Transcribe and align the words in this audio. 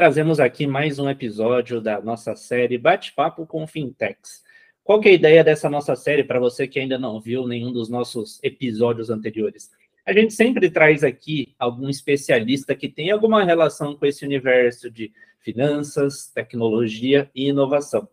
trazemos 0.00 0.40
aqui 0.40 0.66
mais 0.66 0.98
um 0.98 1.10
episódio 1.10 1.78
da 1.78 2.00
nossa 2.00 2.34
série 2.34 2.78
Bate-Papo 2.78 3.46
com 3.46 3.66
Fintechs. 3.66 4.42
Qual 4.82 4.98
é 5.04 5.08
a 5.10 5.12
ideia 5.12 5.44
dessa 5.44 5.68
nossa 5.68 5.94
série 5.94 6.24
para 6.24 6.40
você 6.40 6.66
que 6.66 6.80
ainda 6.80 6.98
não 6.98 7.20
viu 7.20 7.46
nenhum 7.46 7.70
dos 7.70 7.90
nossos 7.90 8.42
episódios 8.42 9.10
anteriores? 9.10 9.70
A 10.06 10.14
gente 10.14 10.32
sempre 10.32 10.70
traz 10.70 11.04
aqui 11.04 11.54
algum 11.58 11.86
especialista 11.86 12.74
que 12.74 12.88
tem 12.88 13.10
alguma 13.10 13.44
relação 13.44 13.94
com 13.94 14.06
esse 14.06 14.24
universo 14.24 14.90
de 14.90 15.12
finanças, 15.38 16.28
tecnologia 16.28 17.30
e 17.34 17.48
inovação. 17.50 18.08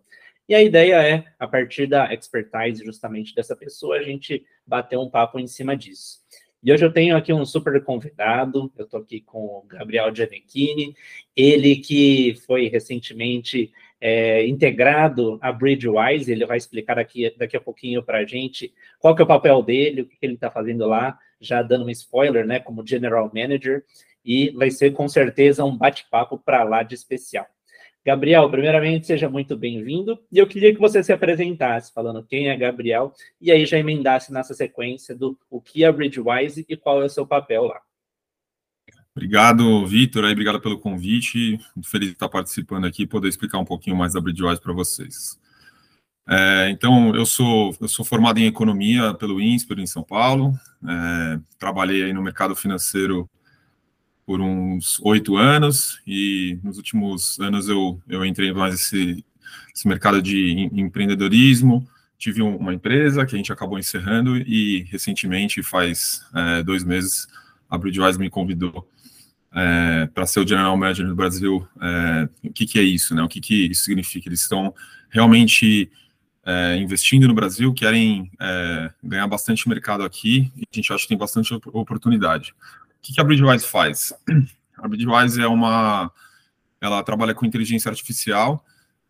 E 0.50 0.54
a 0.54 0.62
ideia 0.62 1.02
é, 1.02 1.24
a 1.40 1.48
partir 1.48 1.88
da 1.88 2.14
expertise 2.14 2.84
justamente 2.84 3.34
dessa 3.34 3.56
pessoa, 3.56 3.96
a 3.96 4.04
gente 4.04 4.46
bater 4.66 4.98
um 4.98 5.10
papo 5.10 5.40
em 5.40 5.48
cima 5.48 5.74
disso. 5.74 6.20
E 6.68 6.72
hoje 6.74 6.84
eu 6.84 6.92
tenho 6.92 7.16
aqui 7.16 7.32
um 7.32 7.46
super 7.46 7.82
convidado, 7.82 8.70
eu 8.78 8.84
estou 8.84 9.00
aqui 9.00 9.22
com 9.22 9.40
o 9.40 9.64
Gabriel 9.70 10.14
Gianecchini, 10.14 10.94
ele 11.34 11.78
que 11.78 12.36
foi 12.46 12.68
recentemente 12.68 13.72
é, 14.02 14.46
integrado 14.46 15.40
à 15.42 15.50
Bridgewise, 15.50 16.30
ele 16.30 16.46
vai 16.46 16.58
explicar 16.58 17.00
aqui 17.00 17.34
daqui 17.38 17.56
a 17.56 17.62
pouquinho 17.62 18.04
para 18.04 18.18
a 18.18 18.26
gente 18.26 18.74
qual 19.00 19.16
que 19.16 19.22
é 19.22 19.24
o 19.24 19.28
papel 19.30 19.64
dele, 19.64 20.02
o 20.02 20.06
que 20.06 20.18
ele 20.22 20.34
está 20.34 20.52
fazendo 20.52 20.86
lá, 20.86 21.18
já 21.40 21.62
dando 21.62 21.86
um 21.86 21.90
spoiler, 21.90 22.46
né, 22.46 22.60
como 22.60 22.86
General 22.86 23.32
Manager, 23.34 23.86
e 24.26 24.50
vai 24.50 24.70
ser 24.70 24.92
com 24.92 25.08
certeza 25.08 25.64
um 25.64 25.78
bate-papo 25.78 26.38
para 26.38 26.66
lá 26.66 26.84
de 26.84 26.96
especial. 26.96 27.48
Gabriel, 28.08 28.50
primeiramente, 28.50 29.06
seja 29.06 29.30
muito 29.30 29.58
bem-vindo. 29.58 30.18
E 30.32 30.38
eu 30.38 30.48
queria 30.48 30.74
que 30.74 30.80
você 30.80 31.04
se 31.04 31.12
apresentasse, 31.12 31.92
falando 31.92 32.24
quem 32.24 32.48
é 32.48 32.56
Gabriel, 32.56 33.12
e 33.42 33.52
aí 33.52 33.66
já 33.66 33.78
emendasse 33.78 34.32
nessa 34.32 34.54
sequência 34.54 35.14
do 35.14 35.38
o 35.50 35.60
que 35.60 35.84
é 35.84 35.92
Bridgewise 35.92 36.66
e 36.70 36.78
qual 36.78 37.02
é 37.02 37.06
o 37.06 37.10
seu 37.10 37.28
papel 37.28 37.66
lá. 37.66 37.82
Obrigado, 39.14 39.86
Vitor, 39.86 40.24
obrigado 40.24 40.62
pelo 40.62 40.80
convite. 40.80 41.60
Muito 41.76 41.90
feliz 41.90 42.08
de 42.08 42.14
estar 42.14 42.30
participando 42.30 42.86
aqui 42.86 43.04
e 43.04 43.08
poder 43.08 43.28
explicar 43.28 43.58
um 43.58 43.66
pouquinho 43.66 43.98
mais 43.98 44.14
da 44.14 44.22
Bridgewise 44.22 44.62
para 44.62 44.72
vocês. 44.72 45.38
É, 46.30 46.70
então, 46.70 47.14
eu 47.14 47.26
sou, 47.26 47.76
eu 47.82 47.90
sou 47.90 48.06
formado 48.06 48.40
em 48.40 48.46
economia 48.46 49.14
pelo 49.16 49.42
INSPER 49.42 49.80
em 49.80 49.86
São 49.86 50.02
Paulo. 50.02 50.54
É, 50.88 51.40
trabalhei 51.60 52.04
aí 52.04 52.14
no 52.14 52.22
mercado 52.22 52.56
financeiro 52.56 53.30
por 54.28 54.42
uns 54.42 55.00
oito 55.06 55.38
anos 55.38 56.02
e 56.06 56.60
nos 56.62 56.76
últimos 56.76 57.40
anos 57.40 57.70
eu, 57.70 57.98
eu 58.10 58.26
entrei 58.26 58.52
mais 58.52 58.76
esse, 58.76 59.24
esse 59.74 59.88
mercado 59.88 60.22
de 60.22 60.70
empreendedorismo. 60.74 61.88
Tive 62.18 62.42
uma 62.42 62.74
empresa 62.74 63.26
que 63.26 63.34
a 63.34 63.38
gente 63.38 63.54
acabou 63.54 63.80
encerrando 63.80 64.36
e 64.36 64.84
recentemente, 64.92 65.64
faz 65.64 66.22
é, 66.36 66.62
dois 66.62 66.84
meses, 66.84 67.26
a 67.70 67.78
Bridgewise 67.78 68.20
me 68.20 68.30
convidou 68.30 68.86
é, 69.56 70.10
para 70.14 70.26
ser 70.26 70.42
o 70.42 70.48
General 70.48 70.76
Manager 70.76 71.08
no 71.08 71.16
Brasil. 71.16 71.66
É, 71.82 72.30
o 72.50 72.52
que, 72.52 72.66
que, 72.66 72.80
é 72.80 72.84
isso? 72.84 73.16
Né? 73.16 73.24
O 73.24 73.30
que, 73.30 73.40
que 73.40 73.68
isso 73.68 73.86
significa? 73.86 74.28
Eles 74.28 74.42
estão 74.42 74.76
realmente 75.10 75.90
é, 76.46 76.76
investindo 76.76 77.30
no 77.30 77.34
Brasil, 77.34 77.74
querem 77.74 78.30
é, 78.42 78.92
ganhar 79.02 79.28
bastante 79.28 79.70
mercado 79.70 80.04
aqui 80.04 80.52
e 80.58 80.64
a 80.70 80.76
gente 80.76 80.92
acha 80.92 81.04
que 81.04 81.10
tem 81.10 81.18
bastante 81.18 81.54
oportunidade. 81.54 82.54
O 82.98 83.02
que, 83.02 83.14
que 83.14 83.22
a 83.22 83.24
Bridgewise 83.24 83.66
faz? 83.66 84.14
A 84.78 84.88
Bridgewise 84.88 85.42
é 85.42 85.48
uma, 85.48 86.12
ela 86.80 87.02
trabalha 87.02 87.34
com 87.34 87.46
inteligência 87.46 87.90
artificial 87.90 88.64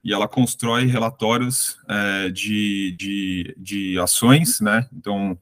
e 0.04 0.14
ela 0.14 0.28
constrói 0.28 0.86
relatórios 0.86 1.78
é, 1.90 2.30
de, 2.30 2.96
de, 2.98 3.56
de 3.58 4.00
ações, 4.00 4.62
né? 4.62 4.88
Então, 4.94 5.38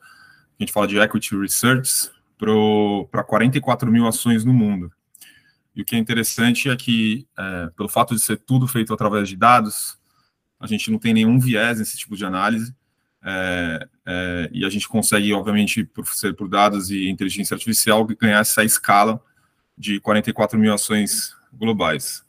a 0.60 0.64
gente 0.64 0.74
fala 0.74 0.88
de 0.88 0.98
equity 0.98 1.38
research 1.38 2.10
para 3.12 3.24
44 3.24 3.92
mil 3.92 4.08
ações 4.08 4.44
no 4.44 4.54
mundo. 4.54 4.92
E 5.76 5.82
o 5.82 5.86
que 5.86 5.96
é 5.96 6.00
interessante 6.00 6.70
é 6.70 6.76
que, 6.76 7.28
é, 7.38 7.70
pelo 7.76 7.90
fato 7.90 8.16
de 8.16 8.22
ser 8.22 8.38
tudo 8.38 8.68
feito 8.68 8.94
através 8.94 9.28
de 9.28 9.36
dados, 9.36 10.00
a 10.60 10.66
gente 10.66 10.90
não 10.90 10.98
tem 10.98 11.14
nenhum 11.14 11.38
viés 11.38 11.80
nesse 11.80 11.98
tipo 11.98 12.16
de 12.16 12.26
análise. 12.26 12.74
É, 13.28 13.88
é, 14.06 14.50
e 14.54 14.64
a 14.64 14.70
gente 14.70 14.88
consegue, 14.88 15.34
obviamente, 15.34 15.84
por 15.84 16.06
ser 16.08 16.36
por 16.36 16.48
dados 16.48 16.92
e 16.92 17.10
inteligência 17.10 17.56
artificial, 17.56 18.06
ganhar 18.06 18.40
essa 18.40 18.64
escala 18.64 19.20
de 19.76 20.00
44 20.00 20.60
mil 20.60 20.72
ações 20.72 21.36
globais. 21.52 22.24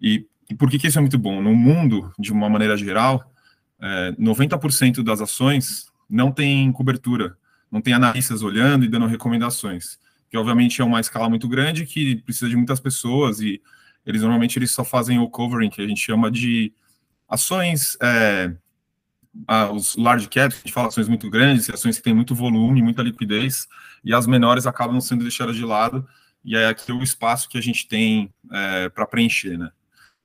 E, 0.00 0.26
e 0.50 0.54
por 0.54 0.68
que, 0.68 0.78
que 0.78 0.86
isso 0.86 0.98
é 0.98 1.00
muito 1.00 1.18
bom? 1.18 1.40
No 1.40 1.54
mundo, 1.54 2.12
de 2.18 2.30
uma 2.30 2.50
maneira 2.50 2.76
geral, 2.76 3.32
é, 3.80 4.12
90% 4.12 5.02
das 5.02 5.22
ações 5.22 5.86
não 6.08 6.30
tem 6.30 6.70
cobertura, 6.72 7.38
não 7.72 7.80
tem 7.80 7.94
analistas 7.94 8.42
olhando 8.42 8.84
e 8.84 8.88
dando 8.88 9.06
recomendações, 9.06 9.98
que 10.28 10.36
obviamente 10.36 10.82
é 10.82 10.84
uma 10.84 11.00
escala 11.00 11.28
muito 11.30 11.48
grande 11.48 11.86
que 11.86 12.16
precisa 12.16 12.50
de 12.50 12.56
muitas 12.56 12.80
pessoas 12.80 13.40
e 13.40 13.62
eles 14.04 14.20
normalmente 14.20 14.58
eles 14.58 14.70
só 14.70 14.84
fazem 14.84 15.18
o 15.18 15.28
covering, 15.28 15.70
que 15.70 15.80
a 15.80 15.86
gente 15.86 16.00
chama 16.00 16.30
de 16.30 16.70
ações 17.26 17.96
é, 18.02 18.54
ah, 19.46 19.70
os 19.70 19.96
large 19.96 20.28
caps, 20.28 20.58
a 20.58 20.60
gente 20.60 20.72
fala 20.72 20.88
ações 20.88 21.08
muito 21.08 21.28
grandes, 21.28 21.68
ações 21.68 21.96
que 21.96 22.02
têm 22.02 22.14
muito 22.14 22.34
volume, 22.34 22.82
muita 22.82 23.02
liquidez, 23.02 23.66
e 24.04 24.14
as 24.14 24.26
menores 24.26 24.66
acabam 24.66 25.00
sendo 25.00 25.22
deixadas 25.22 25.56
de 25.56 25.64
lado, 25.64 26.06
e 26.44 26.56
é 26.56 26.66
aqui 26.66 26.92
o 26.92 27.02
espaço 27.02 27.48
que 27.48 27.58
a 27.58 27.60
gente 27.60 27.88
tem 27.88 28.32
é, 28.52 28.88
para 28.88 29.06
preencher, 29.06 29.56
né? 29.56 29.70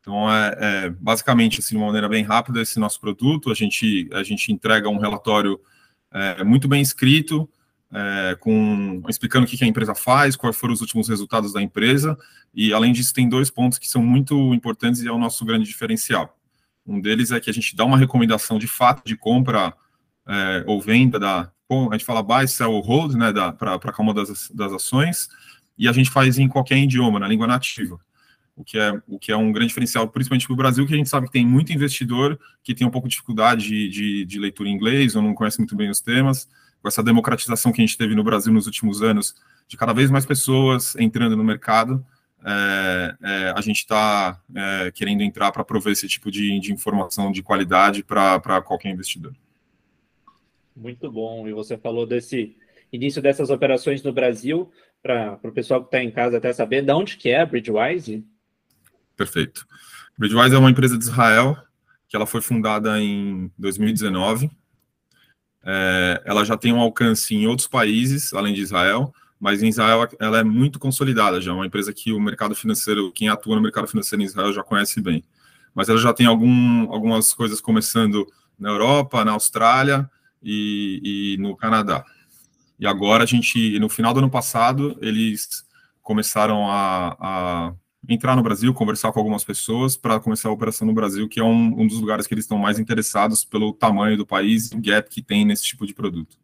Então, 0.02 0.32
é, 0.32 0.58
é, 0.60 0.90
basicamente, 0.90 1.60
assim, 1.60 1.76
de 1.76 1.78
uma 1.78 1.88
maneira 1.88 2.10
bem 2.10 2.24
rápida, 2.24 2.62
esse 2.62 2.80
nosso 2.80 3.00
produto, 3.00 3.52
a 3.52 3.54
gente, 3.54 4.10
a 4.14 4.24
gente 4.24 4.52
entrega 4.52 4.90
um 4.90 4.98
relatório 4.98 5.60
é, 6.12 6.44
muito 6.44 6.68
bem 6.68 6.82
escrito, 6.82 7.50
é, 7.92 8.38
com, 8.40 9.02
explicando 9.10 9.46
o 9.46 9.50
que 9.50 9.64
a 9.64 9.68
empresa 9.68 9.96
faz, 9.96 10.36
quais 10.36 10.56
foram 10.56 10.74
os 10.74 10.82
últimos 10.82 11.10
resultados 11.10 11.54
da 11.54 11.62
empresa, 11.62 12.18
e 12.54 12.74
além 12.74 12.94
disso, 12.94 13.14
tem 13.14 13.28
dois 13.28 13.50
pontos 13.50 13.78
que 13.78 13.88
são 13.88 14.02
muito 14.04 14.54
importantes 14.54 15.02
e 15.02 15.08
é 15.08 15.12
o 15.12 15.18
nosso 15.18 15.44
grande 15.46 15.66
diferencial. 15.66 16.39
Um 16.90 17.00
deles 17.00 17.32
é 17.32 17.40
que 17.40 17.52
a 17.52 17.54
gente 17.54 17.76
dá 17.76 17.86
uma 17.86 17.98
recomendação 17.98 18.58
de 18.58 18.68
fato 18.68 19.04
de 19.06 19.16
compra 19.16 19.74
é, 20.28 20.64
ou 20.66 20.82
venda 20.82 21.20
da. 21.20 21.52
A 21.70 21.94
gente 21.94 22.04
fala 22.06 22.24
buy, 22.24 22.48
sell 22.48 22.72
ou 22.72 22.82
hold, 22.82 23.14
né, 23.14 23.32
para 23.32 23.78
cada 23.78 24.02
uma 24.02 24.12
das, 24.12 24.50
das 24.50 24.74
ações, 24.74 25.30
e 25.78 25.88
a 25.88 25.92
gente 25.92 26.10
faz 26.10 26.40
em 26.40 26.48
qualquer 26.48 26.80
idioma, 26.80 27.20
na 27.20 27.28
língua 27.28 27.46
nativa. 27.46 28.00
O 28.56 28.64
que, 28.64 28.80
é, 28.80 28.92
o 29.08 29.20
que 29.20 29.32
é 29.32 29.38
um 29.38 29.52
grande 29.52 29.68
diferencial, 29.68 30.08
principalmente 30.10 30.48
para 30.48 30.54
o 30.54 30.58
Brasil, 30.58 30.86
que 30.88 30.94
a 30.96 30.98
gente 30.98 31.08
sabe 31.08 31.28
que 31.28 31.34
tem 31.34 31.46
muito 31.46 31.72
investidor 31.72 32.40
que 32.64 32.74
tem 32.74 32.88
um 32.88 32.90
pouco 32.90 33.08
de 33.08 33.12
dificuldade 33.12 33.68
de, 33.68 33.88
de, 33.88 34.26
de 34.26 34.40
leitura 34.40 34.68
em 34.68 34.74
inglês 34.74 35.16
ou 35.16 35.22
não 35.22 35.36
conhece 35.36 35.60
muito 35.60 35.76
bem 35.76 35.92
os 35.92 36.02
temas. 36.02 36.50
Com 36.82 36.88
essa 36.88 37.04
democratização 37.04 37.72
que 37.72 37.82
a 37.82 37.86
gente 37.86 37.98
teve 37.98 38.16
no 38.16 38.24
Brasil 38.24 38.52
nos 38.52 38.66
últimos 38.66 39.04
anos, 39.04 39.36
de 39.68 39.78
cada 39.78 39.94
vez 39.94 40.10
mais 40.10 40.26
pessoas 40.26 40.96
entrando 40.96 41.38
no 41.38 41.44
mercado, 41.44 42.04
é, 42.46 43.16
é, 43.22 43.54
a 43.56 43.62
gente 43.62 43.78
está 43.78 44.42
é, 44.56 44.92
querendo 44.92 45.22
entrar 45.22 45.52
para 45.52 45.64
prover 45.64 45.94
esse 45.94 46.08
tipo 46.08 46.32
de, 46.32 46.60
de 46.60 46.72
informação 46.72 47.32
de 47.32 47.44
qualidade 47.44 48.04
para 48.04 48.62
qualquer 48.62 48.90
investidor. 48.90 49.34
Muito 50.76 51.12
bom. 51.12 51.48
E 51.48 51.54
você 51.54 51.78
falou 51.78 52.06
desse 52.06 52.56
início 52.92 53.22
dessas 53.22 53.50
operações 53.50 54.02
no 54.02 54.14
Brasil, 54.14 54.72
para 55.02 55.40
o 55.44 55.52
pessoal 55.52 55.82
que 55.82 55.88
está 55.88 56.04
em 56.04 56.12
casa 56.12 56.38
até 56.38 56.52
saber, 56.52 56.84
de 56.84 56.92
onde 56.92 57.18
que 57.18 57.30
é 57.30 57.42
a 57.42 57.46
Bridgewise? 57.46 58.26
Perfeito. 59.16 59.66
Bridgewise 60.18 60.56
é 60.56 60.58
uma 60.58 60.72
empresa 60.72 60.98
de 60.98 61.04
Israel, 61.04 61.58
que 62.08 62.16
ela 62.16 62.26
foi 62.26 62.42
fundada 62.42 63.00
em 63.00 63.52
2019. 63.58 64.50
É, 65.64 66.22
ela 66.26 66.44
já 66.44 66.58
tem 66.58 66.74
um 66.74 66.80
alcance 66.80 67.36
em 67.36 67.46
outros 67.48 67.68
países, 67.68 68.34
além 68.34 68.54
de 68.54 68.62
Israel, 68.62 69.14
mas 69.40 69.64
em 69.64 69.70
Israel 69.70 70.08
ela 70.20 70.40
é 70.40 70.44
muito 70.44 70.78
consolidada 70.78 71.40
já, 71.40 71.52
é 71.52 71.54
uma 71.54 71.66
empresa 71.66 71.94
que 71.94 72.12
o 72.12 72.20
mercado 72.20 72.54
financeiro, 72.54 73.12
quem 73.12 73.30
atua 73.30 73.56
no 73.56 73.62
mercado 73.62 73.88
financeiro 73.88 74.22
em 74.22 74.26
Israel 74.26 74.52
já 74.52 74.64
conhece 74.64 75.00
bem. 75.02 75.24
Mas 75.74 75.88
ela 75.88 76.00
já 76.00 76.14
tem 76.14 76.26
algum, 76.26 76.92
algumas 76.92 77.34
coisas 77.34 77.62
começando 77.62 78.28
na 78.58 78.70
Europa, 78.70 79.24
na 79.24 79.32
Austrália 79.32 80.10
e, 80.44 81.36
e 81.38 81.42
no 81.42 81.56
Canadá. 81.56 82.04
E 82.78 82.86
agora 82.86 83.24
a 83.24 83.28
gente, 83.28 83.80
no 83.80 83.88
final 83.88 84.14
do 84.14 84.20
ano 84.20 84.30
passado, 84.30 84.98
eles 85.02 85.64
começaram 86.02 86.70
a, 86.70 87.16
a 87.20 87.74
entrar 88.08 88.36
no 88.36 88.44
Brasil, 88.44 88.74
conversar 88.74 89.12
com 89.12 89.20
algumas 89.20 89.44
pessoas 89.44 89.96
para 89.96 90.20
começar 90.20 90.50
a 90.50 90.52
operação 90.52 90.88
no 90.88 90.94
Brasil, 90.94 91.30
que 91.30 91.40
é 91.40 91.44
um, 91.44 91.82
um 91.82 91.88
dos 91.88 92.00
lugares 92.00 92.26
que 92.26 92.34
eles 92.34 92.46
estão 92.46 92.58
mais 92.58 92.80
interessados 92.80 93.44
pelo 93.46 93.74
tamanho 93.74 94.18
do 94.18 94.26
país 94.26 94.72
e 94.72 94.76
o 94.76 94.82
gap 94.82 95.10
que 95.10 95.22
tem 95.22 95.46
nesse 95.46 95.64
tipo 95.64 95.86
de 95.86 95.94
produto. 95.94 96.38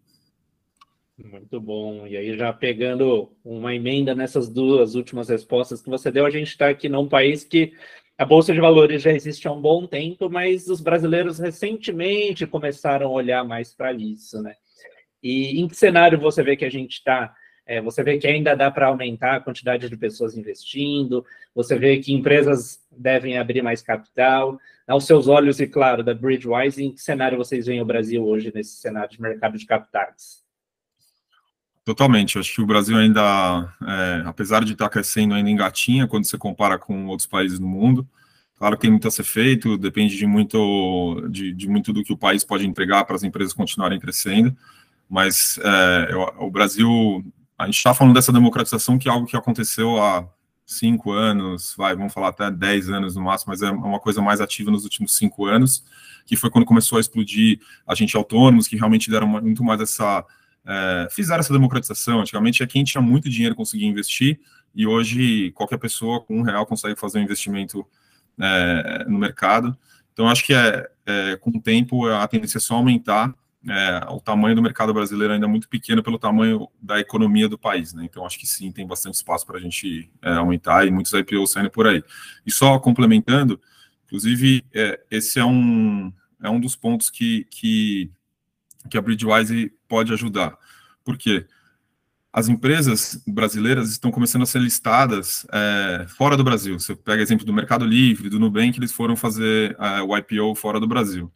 Muito 1.18 1.62
bom. 1.62 2.06
E 2.06 2.18
aí, 2.18 2.38
já 2.38 2.52
pegando 2.52 3.32
uma 3.44 3.74
emenda 3.74 4.14
nessas 4.14 4.50
duas 4.50 4.96
últimas 4.96 5.30
respostas 5.30 5.82
que 5.82 5.90
você 5.90 6.12
deu, 6.12 6.26
a 6.26 6.30
gente 6.30 6.50
está 6.50 6.70
aqui 6.70 6.90
num 6.90 7.08
país 7.08 7.44
que 7.44 7.74
a 8.18 8.26
Bolsa 8.26 8.54
de 8.54 8.60
Valores 8.60 9.02
já 9.02 9.12
existe 9.12 9.48
há 9.48 9.52
um 9.52 9.62
bom 9.62 9.88
tempo, 9.88 10.30
mas 10.30 10.68
os 10.68 10.82
brasileiros 10.82 11.40
recentemente 11.40 12.46
começaram 12.46 13.08
a 13.08 13.12
olhar 13.12 13.44
mais 13.46 13.74
para 13.74 13.94
isso, 13.94 14.42
né? 14.42 14.56
E 15.24 15.60
em 15.60 15.68
que 15.68 15.76
cenário 15.76 16.20
você 16.20 16.44
vê 16.44 16.56
que 16.56 16.66
a 16.66 16.70
gente 16.70 16.94
está? 16.94 17.34
É, 17.66 17.82
você 17.82 18.04
vê 18.04 18.18
que 18.18 18.28
ainda 18.28 18.56
dá 18.56 18.70
para 18.70 18.88
aumentar 18.88 19.36
a 19.38 19.40
quantidade 19.40 19.90
de 19.90 19.98
pessoas 19.98 20.38
investindo, 20.38 21.26
você 21.54 21.78
vê 21.80 21.98
que 22.00 22.14
empresas 22.14 22.80
devem 22.92 23.38
abrir 23.38 23.62
mais 23.62 23.82
capital. 23.82 24.60
Aos 24.88 25.06
seus 25.06 25.28
olhos, 25.28 25.60
e 25.60 25.68
claro, 25.68 26.04
da 26.04 26.14
Bridgewise, 26.14 26.84
em 26.84 26.92
que 26.92 27.02
cenário 27.02 27.38
vocês 27.38 27.66
veem 27.66 27.82
o 27.82 27.86
Brasil 27.86 28.24
hoje 28.24 28.52
nesse 28.54 28.76
cenário 28.76 29.10
de 29.10 29.22
mercado 29.22 29.58
de 29.58 29.66
capitais? 29.66 30.45
Totalmente. 31.86 32.40
Acho 32.40 32.56
que 32.56 32.62
o 32.62 32.66
Brasil 32.66 32.98
ainda, 32.98 33.72
é, 33.88 34.24
apesar 34.26 34.66
de 34.66 34.74
estar 34.74 34.90
crescendo, 34.90 35.36
ainda 35.36 35.52
engatinha 35.52 36.08
quando 36.08 36.26
você 36.26 36.36
compara 36.36 36.80
com 36.80 37.06
outros 37.06 37.28
países 37.28 37.60
do 37.60 37.68
mundo. 37.68 38.08
Claro 38.58 38.76
que 38.76 38.82
tem 38.82 38.90
muito 38.90 39.08
a 39.08 39.12
ser 39.12 39.24
feito, 39.24 39.78
depende 39.78 40.18
de 40.18 40.26
muito, 40.26 41.28
de, 41.30 41.54
de 41.54 41.68
muito 41.70 41.94
do 41.94 42.04
que 42.04 42.12
o 42.12 42.18
país 42.18 42.44
pode 42.44 42.66
entregar 42.66 43.06
para 43.06 43.16
as 43.16 43.22
empresas 43.22 43.54
continuarem 43.54 44.00
crescendo. 44.00 44.56
Mas 45.08 45.60
é, 45.64 46.08
eu, 46.10 46.22
o 46.40 46.50
Brasil, 46.50 47.24
a 47.56 47.68
gente 47.68 47.78
está 47.78 47.94
falando 47.94 48.16
dessa 48.16 48.34
democratização 48.34 48.98
que 48.98 49.08
é 49.08 49.12
algo 49.12 49.28
que 49.28 49.38
aconteceu 49.38 50.02
há 50.02 50.28
cinco 50.66 51.12
anos, 51.12 51.76
vai, 51.78 51.96
vamos 51.96 52.12
falar 52.12 52.30
até 52.30 52.50
dez 52.50 52.90
anos 52.90 53.16
no 53.16 53.22
máximo, 53.22 53.52
mas 53.52 53.62
é 53.62 53.70
uma 53.70 54.00
coisa 54.00 54.20
mais 54.24 54.42
ativa 54.42 54.72
nos 54.72 54.84
últimos 54.84 55.16
cinco 55.16 55.46
anos, 55.46 55.84
que 56.26 56.36
foi 56.36 56.50
quando 56.50 56.66
começou 56.66 56.98
a 56.98 57.02
explodir 57.02 57.60
agentes 57.86 58.16
autônomos, 58.16 58.68
que 58.68 58.76
realmente 58.76 59.12
deram 59.12 59.28
muito 59.28 59.64
mais 59.64 59.80
essa. 59.80 60.26
É, 60.66 61.08
fizeram 61.12 61.40
essa 61.40 61.54
democratização. 61.54 62.22
Antigamente 62.22 62.66
quem 62.68 62.84
tinha 62.84 63.02
muito 63.02 63.30
dinheiro 63.30 63.56
conseguia 63.56 63.88
investir, 63.88 64.40
e 64.74 64.86
hoje 64.86 65.52
qualquer 65.52 65.78
pessoa 65.78 66.22
com 66.22 66.40
um 66.40 66.42
real 66.42 66.66
consegue 66.66 67.00
fazer 67.00 67.20
um 67.20 67.24
investimento 67.24 67.86
é, 68.40 69.06
no 69.08 69.18
mercado. 69.18 69.78
Então, 70.14 70.28
acho 70.28 70.46
que 70.46 70.54
é, 70.54 70.90
é, 71.06 71.36
com 71.38 71.50
o 71.50 71.62
tempo 71.62 72.08
a 72.08 72.28
tendência 72.28 72.58
é 72.58 72.62
só 72.62 72.76
aumentar 72.76 73.34
é, 73.68 74.06
o 74.12 74.20
tamanho 74.20 74.56
do 74.56 74.62
mercado 74.62 74.94
brasileiro 74.94 75.34
ainda 75.34 75.48
é 75.48 75.50
muito 75.50 75.68
pequeno 75.68 76.04
pelo 76.04 76.20
tamanho 76.20 76.68
da 76.80 77.00
economia 77.00 77.50
do 77.50 77.58
país, 77.58 77.94
né? 77.94 78.06
Então 78.06 78.26
acho 78.26 78.38
que 78.38 78.46
sim, 78.46 78.72
tem 78.72 78.86
bastante 78.86 79.16
espaço 79.16 79.46
para 79.46 79.58
a 79.58 79.60
gente 79.60 80.10
é, 80.22 80.34
aumentar 80.34 80.86
e 80.86 80.92
muitos 80.92 81.12
IPOs 81.14 81.52
saindo 81.52 81.72
por 81.72 81.88
aí. 81.88 82.04
E 82.46 82.52
só 82.52 82.78
complementando, 82.78 83.60
inclusive, 84.06 84.64
é, 84.72 85.00
esse 85.10 85.40
é 85.40 85.46
um, 85.46 86.14
é 86.44 86.50
um 86.50 86.60
dos 86.60 86.76
pontos 86.76 87.10
que, 87.10 87.48
que, 87.50 88.12
que 88.88 88.98
a 88.98 89.02
Bridgewise 89.02 89.74
pode 89.88 90.14
ajudar. 90.14 90.58
Por 91.04 91.18
quê? 91.18 91.46
As 92.34 92.50
empresas 92.50 93.22
brasileiras 93.26 93.90
estão 93.90 94.12
começando 94.12 94.42
a 94.42 94.46
ser 94.46 94.60
listadas 94.60 95.48
é, 95.54 96.06
fora 96.18 96.36
do 96.36 96.44
Brasil. 96.44 96.78
Você 96.78 96.94
pega 96.94 97.22
exemplo 97.22 97.46
do 97.46 97.54
Mercado 97.54 97.86
Livre, 97.86 98.30
do 98.30 98.40
Nubank, 98.40 98.78
eles 98.78 98.92
foram 98.92 99.16
fazer 99.16 99.76
é, 99.80 100.02
o 100.02 100.18
IPO 100.18 100.54
fora 100.56 100.80
do 100.80 100.88
Brasil. 100.88 101.32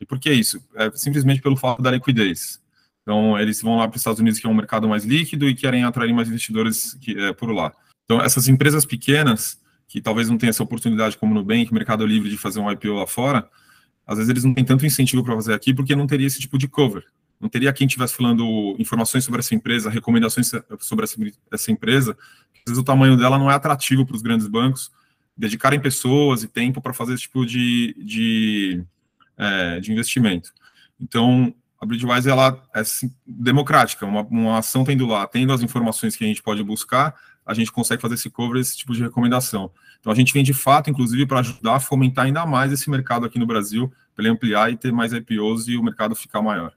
E 0.00 0.06
por 0.06 0.20
que 0.20 0.32
isso? 0.32 0.62
É 0.74 0.90
simplesmente 0.92 1.40
pelo 1.42 1.56
fato 1.56 1.82
da 1.82 1.90
liquidez. 1.90 2.60
Então, 3.02 3.38
eles 3.38 3.62
vão 3.62 3.76
lá 3.76 3.88
para 3.88 3.96
os 3.96 4.00
Estados 4.00 4.20
Unidos, 4.20 4.38
que 4.38 4.46
é 4.46 4.50
um 4.50 4.54
mercado 4.54 4.88
mais 4.88 5.04
líquido, 5.04 5.48
e 5.48 5.54
querem 5.54 5.84
atrair 5.84 6.12
mais 6.12 6.28
investidores 6.28 6.94
que, 7.00 7.18
é, 7.18 7.32
por 7.32 7.50
lá. 7.52 7.72
Então, 8.04 8.20
essas 8.20 8.48
empresas 8.48 8.84
pequenas, 8.84 9.60
que 9.88 10.00
talvez 10.00 10.28
não 10.28 10.36
tenham 10.36 10.50
essa 10.50 10.62
oportunidade, 10.62 11.16
como 11.16 11.32
no 11.32 11.40
Nubank, 11.40 11.72
Mercado 11.72 12.04
Livre, 12.04 12.28
de 12.28 12.36
fazer 12.36 12.60
um 12.60 12.70
IPO 12.70 12.94
lá 12.94 13.06
fora, 13.06 13.48
às 14.06 14.18
vezes 14.18 14.30
eles 14.30 14.44
não 14.44 14.54
têm 14.54 14.64
tanto 14.64 14.86
incentivo 14.86 15.24
para 15.24 15.34
fazer 15.34 15.54
aqui, 15.54 15.72
porque 15.74 15.96
não 15.96 16.06
teria 16.06 16.26
esse 16.26 16.40
tipo 16.40 16.58
de 16.58 16.68
cover. 16.68 17.04
Não 17.40 17.48
teria 17.48 17.72
quem 17.72 17.86
estivesse 17.86 18.14
falando 18.14 18.76
informações 18.78 19.24
sobre 19.24 19.40
essa 19.40 19.54
empresa, 19.54 19.90
recomendações 19.90 20.50
sobre 20.80 21.04
essa, 21.04 21.16
essa 21.52 21.70
empresa. 21.70 22.16
Às 22.54 22.70
vezes 22.72 22.78
o 22.80 22.84
tamanho 22.84 23.16
dela 23.16 23.38
não 23.38 23.50
é 23.50 23.54
atrativo 23.54 24.06
para 24.06 24.16
os 24.16 24.22
grandes 24.22 24.46
bancos 24.46 24.90
dedicarem 25.36 25.78
pessoas 25.78 26.42
e 26.42 26.48
tempo 26.48 26.80
para 26.80 26.94
fazer 26.94 27.12
esse 27.12 27.24
tipo 27.24 27.44
de, 27.44 27.94
de 27.98 28.84
é, 29.36 29.80
de 29.80 29.92
investimento. 29.92 30.52
Então, 31.00 31.54
a 31.80 31.84
Bridgewise 31.84 32.28
ela 32.28 32.62
é 32.74 32.82
democrática, 33.26 34.06
uma, 34.06 34.22
uma 34.22 34.58
ação 34.58 34.84
tendo 34.84 35.06
lá, 35.06 35.26
tendo 35.26 35.52
as 35.52 35.62
informações 35.62 36.16
que 36.16 36.24
a 36.24 36.26
gente 36.26 36.42
pode 36.42 36.62
buscar, 36.62 37.14
a 37.44 37.54
gente 37.54 37.70
consegue 37.70 38.02
fazer 38.02 38.14
esse 38.14 38.30
cover, 38.30 38.60
esse 38.60 38.76
tipo 38.76 38.92
de 38.92 39.02
recomendação. 39.02 39.70
Então, 40.00 40.12
a 40.12 40.16
gente 40.16 40.32
vem 40.32 40.42
de 40.42 40.54
fato, 40.54 40.90
inclusive, 40.90 41.26
para 41.26 41.40
ajudar 41.40 41.76
a 41.76 41.80
fomentar 41.80 42.24
ainda 42.24 42.44
mais 42.46 42.72
esse 42.72 42.88
mercado 42.90 43.26
aqui 43.26 43.38
no 43.38 43.46
Brasil, 43.46 43.92
para 44.14 44.24
ele 44.24 44.32
ampliar 44.32 44.72
e 44.72 44.76
ter 44.76 44.90
mais 44.90 45.12
IPOs 45.12 45.68
e 45.68 45.76
o 45.76 45.82
mercado 45.82 46.16
ficar 46.16 46.40
maior. 46.40 46.72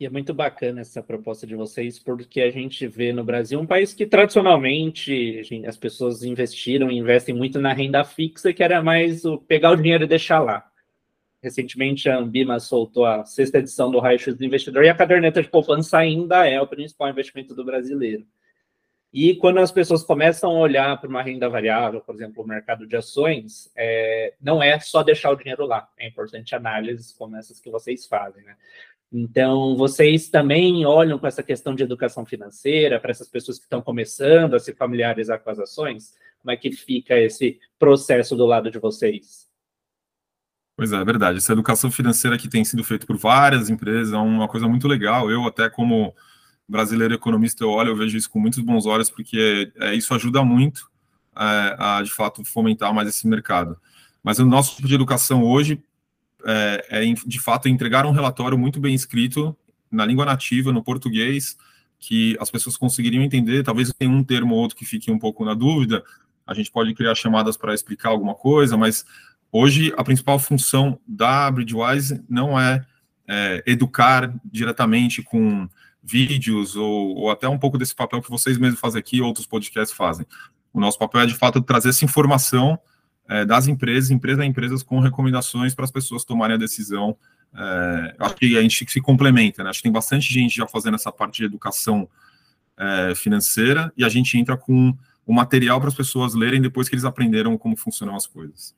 E 0.00 0.06
é 0.06 0.08
muito 0.08 0.32
bacana 0.32 0.80
essa 0.80 1.02
proposta 1.02 1.46
de 1.46 1.54
vocês, 1.54 1.98
porque 1.98 2.40
a 2.40 2.50
gente 2.50 2.86
vê 2.86 3.12
no 3.12 3.22
Brasil 3.22 3.60
um 3.60 3.66
país 3.66 3.92
que 3.92 4.06
tradicionalmente 4.06 5.42
as 5.66 5.76
pessoas 5.76 6.22
investiram 6.22 6.90
e 6.90 6.96
investem 6.96 7.34
muito 7.34 7.60
na 7.60 7.74
renda 7.74 8.02
fixa, 8.02 8.50
que 8.50 8.62
era 8.62 8.82
mais 8.82 9.26
o 9.26 9.36
pegar 9.36 9.72
o 9.72 9.76
dinheiro 9.76 10.04
e 10.04 10.06
deixar 10.06 10.40
lá. 10.40 10.66
Recentemente, 11.42 12.08
a 12.08 12.16
Ambima 12.16 12.58
soltou 12.58 13.04
a 13.04 13.26
sexta 13.26 13.58
edição 13.58 13.90
do 13.90 13.98
Raio 13.98 14.18
X 14.18 14.34
do 14.34 14.44
Investidor 14.44 14.84
e 14.84 14.88
a 14.88 14.94
caderneta 14.94 15.42
de 15.42 15.50
poupança 15.50 15.98
ainda 15.98 16.48
é 16.48 16.58
o 16.58 16.66
principal 16.66 17.10
investimento 17.10 17.54
do 17.54 17.62
brasileiro. 17.62 18.26
E 19.12 19.34
quando 19.34 19.58
as 19.58 19.72
pessoas 19.72 20.04
começam 20.04 20.50
a 20.50 20.60
olhar 20.60 20.98
para 21.00 21.10
uma 21.10 21.20
renda 21.20 21.48
variável, 21.48 22.00
por 22.00 22.14
exemplo, 22.14 22.44
o 22.44 22.46
mercado 22.46 22.86
de 22.86 22.96
ações, 22.96 23.70
é, 23.76 24.34
não 24.40 24.62
é 24.62 24.78
só 24.78 25.02
deixar 25.02 25.30
o 25.32 25.36
dinheiro 25.36 25.66
lá. 25.66 25.90
É 25.98 26.06
importante 26.06 26.54
análises 26.54 27.12
como 27.12 27.36
essas 27.36 27.58
que 27.58 27.70
vocês 27.70 28.06
fazem. 28.06 28.44
Né? 28.44 28.54
Então, 29.12 29.76
vocês 29.76 30.28
também 30.28 30.86
olham 30.86 31.18
com 31.18 31.26
essa 31.26 31.42
questão 31.42 31.74
de 31.74 31.82
educação 31.82 32.24
financeira 32.24 33.00
para 33.00 33.10
essas 33.10 33.28
pessoas 33.28 33.58
que 33.58 33.64
estão 33.64 33.82
começando 33.82 34.54
a 34.54 34.60
se 34.60 34.72
familiarizar 34.72 35.40
com 35.40 35.50
as 35.50 35.58
ações? 35.58 36.14
Como 36.40 36.52
é 36.52 36.56
que 36.56 36.70
fica 36.70 37.18
esse 37.18 37.58
processo 37.78 38.36
do 38.36 38.46
lado 38.46 38.70
de 38.70 38.78
vocês? 38.78 39.48
Pois 40.76 40.92
é, 40.92 40.96
é 40.96 41.04
verdade. 41.04 41.38
Essa 41.38 41.52
educação 41.52 41.90
financeira 41.90 42.38
que 42.38 42.48
tem 42.48 42.64
sido 42.64 42.84
feita 42.84 43.04
por 43.04 43.16
várias 43.16 43.68
empresas 43.68 44.14
é 44.14 44.16
uma 44.16 44.48
coisa 44.48 44.68
muito 44.68 44.86
legal. 44.86 45.30
Eu, 45.30 45.44
até 45.44 45.68
como 45.68 46.14
brasileiro 46.68 47.12
economista, 47.12 47.64
eu 47.64 47.70
olho, 47.70 47.90
eu 47.90 47.96
vejo 47.96 48.16
isso 48.16 48.30
com 48.30 48.38
muitos 48.38 48.60
bons 48.60 48.86
olhos, 48.86 49.10
porque 49.10 49.72
é, 49.76 49.92
isso 49.92 50.14
ajuda 50.14 50.44
muito 50.44 50.88
é, 51.36 51.76
a, 51.78 52.00
de 52.02 52.10
fato, 52.10 52.44
fomentar 52.44 52.94
mais 52.94 53.08
esse 53.08 53.26
mercado. 53.26 53.76
Mas 54.22 54.38
o 54.38 54.46
nosso 54.46 54.76
tipo 54.76 54.86
de 54.86 54.94
educação 54.94 55.42
hoje 55.42 55.82
é, 56.44 56.86
é, 56.90 57.14
de 57.26 57.40
fato, 57.40 57.68
entregar 57.68 58.06
um 58.06 58.12
relatório 58.12 58.58
muito 58.58 58.80
bem 58.80 58.94
escrito, 58.94 59.56
na 59.90 60.06
língua 60.06 60.24
nativa, 60.24 60.72
no 60.72 60.82
português, 60.82 61.56
que 61.98 62.36
as 62.40 62.50
pessoas 62.50 62.76
conseguiriam 62.76 63.22
entender. 63.22 63.62
Talvez 63.62 63.92
tenha 63.98 64.10
um 64.10 64.22
termo 64.22 64.54
ou 64.54 64.60
outro 64.60 64.76
que 64.76 64.84
fique 64.84 65.10
um 65.10 65.18
pouco 65.18 65.44
na 65.44 65.54
dúvida. 65.54 66.02
A 66.46 66.54
gente 66.54 66.70
pode 66.70 66.94
criar 66.94 67.14
chamadas 67.14 67.56
para 67.56 67.74
explicar 67.74 68.10
alguma 68.10 68.34
coisa, 68.34 68.76
mas 68.76 69.04
Hoje, 69.52 69.92
a 69.96 70.04
principal 70.04 70.38
função 70.38 70.98
da 71.06 71.50
Bridgewise 71.50 72.24
não 72.28 72.58
é, 72.58 72.86
é 73.26 73.62
educar 73.66 74.32
diretamente 74.44 75.22
com 75.22 75.68
vídeos 76.02 76.76
ou, 76.76 77.16
ou, 77.16 77.30
até 77.30 77.48
um 77.48 77.58
pouco 77.58 77.76
desse 77.76 77.94
papel 77.94 78.22
que 78.22 78.30
vocês 78.30 78.56
mesmos 78.56 78.78
fazem 78.78 79.00
aqui, 79.00 79.20
outros 79.20 79.46
podcasts 79.46 79.96
fazem. 79.96 80.24
O 80.72 80.80
nosso 80.80 80.98
papel 80.98 81.22
é, 81.22 81.26
de 81.26 81.34
fato, 81.34 81.60
trazer 81.60 81.88
essa 81.88 82.04
informação 82.04 82.78
é, 83.30 83.44
das 83.44 83.68
empresas, 83.68 84.10
empresas 84.10 84.40
a 84.40 84.44
empresas, 84.44 84.82
com 84.82 84.98
recomendações 84.98 85.72
para 85.72 85.84
as 85.84 85.90
pessoas 85.92 86.24
tomarem 86.24 86.56
a 86.56 86.58
decisão. 86.58 87.16
É, 87.54 88.16
acho 88.18 88.34
que 88.34 88.58
a 88.58 88.60
gente 88.62 88.90
se 88.90 89.00
complementa, 89.00 89.62
né? 89.62 89.70
Acho 89.70 89.78
que 89.78 89.84
tem 89.84 89.92
bastante 89.92 90.32
gente 90.32 90.56
já 90.56 90.66
fazendo 90.66 90.96
essa 90.96 91.12
parte 91.12 91.36
de 91.38 91.44
educação 91.44 92.08
é, 92.76 93.14
financeira 93.14 93.92
e 93.96 94.04
a 94.04 94.08
gente 94.08 94.36
entra 94.36 94.56
com 94.56 94.92
o 95.24 95.32
material 95.32 95.78
para 95.78 95.88
as 95.88 95.94
pessoas 95.94 96.34
lerem 96.34 96.60
depois 96.60 96.88
que 96.88 96.94
eles 96.96 97.04
aprenderam 97.04 97.56
como 97.56 97.76
funcionam 97.76 98.16
as 98.16 98.26
coisas. 98.26 98.74